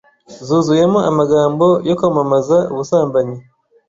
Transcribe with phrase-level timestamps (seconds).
[0.47, 3.37] zuzuyemo amagambo yo kwamamaza ubusambanyi,